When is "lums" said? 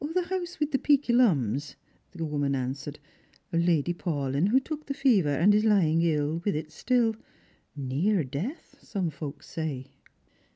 1.13-1.75